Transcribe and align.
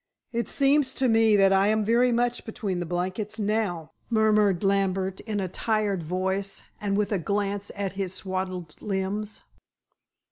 "It 0.33 0.49
seems 0.49 0.95
to 0.95 1.07
me 1.07 1.35
that 1.35 1.53
I 1.53 1.67
am 1.67 1.83
very 1.85 2.11
much 2.11 2.43
between 2.43 2.79
the 2.79 2.87
blankets 2.87 3.37
now," 3.37 3.91
murmured 4.09 4.63
Lambert 4.63 5.19
in 5.19 5.39
a 5.39 5.47
tired 5.47 6.01
voice, 6.01 6.63
and 6.81 6.97
with 6.97 7.11
a 7.11 7.19
glance 7.19 7.71
at 7.75 7.93
his 7.93 8.11
swathed 8.11 8.81
limbs. 8.81 9.43